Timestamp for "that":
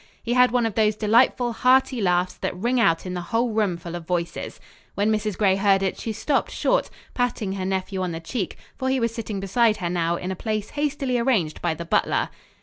2.33-2.57